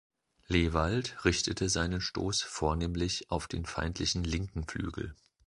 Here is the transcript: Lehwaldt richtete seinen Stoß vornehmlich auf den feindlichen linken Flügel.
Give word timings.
Lehwaldt 0.47 1.25
richtete 1.25 1.69
seinen 1.69 2.01
Stoß 2.01 2.41
vornehmlich 2.41 3.29
auf 3.29 3.45
den 3.47 3.67
feindlichen 3.67 4.23
linken 4.23 4.65
Flügel. 4.67 5.15